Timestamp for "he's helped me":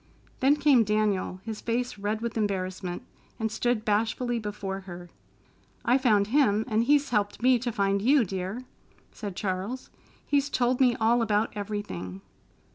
6.85-7.59